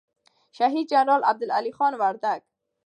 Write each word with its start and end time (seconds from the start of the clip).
شهید 0.57 0.89
جنرال 0.91 1.21
عبدالعلي 1.31 1.71
خان 1.77 1.93
وردگ 2.01 2.41